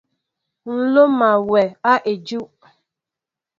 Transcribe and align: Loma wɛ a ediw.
Loma 0.93 1.29
wɛ 1.49 1.61
a 1.91 1.93
ediw. 2.11 2.45